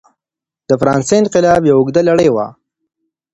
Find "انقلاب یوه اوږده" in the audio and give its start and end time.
1.21-2.01